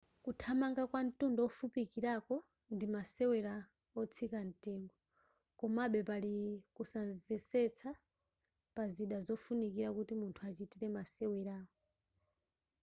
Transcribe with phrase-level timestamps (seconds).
[0.25, 2.35] kuthamanga kwa ntunda wofupikilapo
[2.73, 3.55] ndi masewela
[3.99, 4.95] otsika ntengo
[5.59, 6.33] komabe pali
[6.75, 7.89] kunsanvetsa
[8.75, 11.71] pa zida zofunikila kuti munthu achitile masewerawa